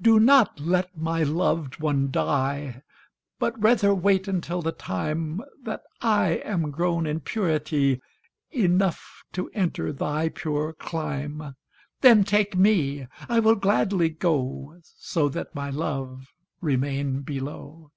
[0.00, 2.82] do not let my loved one die,
[3.40, 8.00] But rather wait until the time That I am grown in purity
[8.52, 11.56] Enough to enter thy pure clime
[12.00, 16.28] Then take me, I will gladly go, So that my love
[16.60, 17.90] remain below!